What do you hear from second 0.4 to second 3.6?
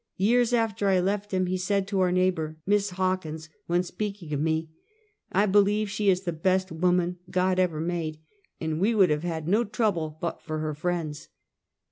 after I left him, he said to our neighbor. Miss Hawkins,